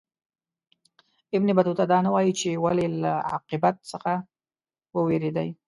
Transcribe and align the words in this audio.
ابن 1.37 1.47
بطوطه 1.57 1.83
دا 1.91 1.97
نه 2.05 2.09
وايي 2.15 2.31
چې 2.39 2.49
ولي 2.63 2.85
له 3.03 3.11
عاقبت 3.29 3.75
څخه 3.91 4.11
ووېرېدی. 4.95 5.49